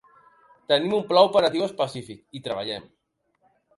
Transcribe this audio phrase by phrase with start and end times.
[0.71, 2.89] Tenim un pla operatiu específic, hi treballem.